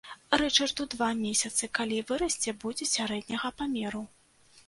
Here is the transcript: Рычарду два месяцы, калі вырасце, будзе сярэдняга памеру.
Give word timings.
Рычарду 0.41 0.83
два 0.93 1.09
месяцы, 1.25 1.67
калі 1.79 1.99
вырасце, 2.11 2.55
будзе 2.65 2.87
сярэдняга 2.95 3.51
памеру. 3.59 4.05